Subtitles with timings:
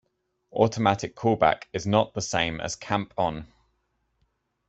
[0.51, 3.45] Automatic callback is not the same as camp-on.